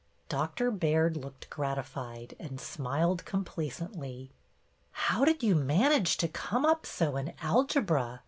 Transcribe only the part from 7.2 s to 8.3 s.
alcebra.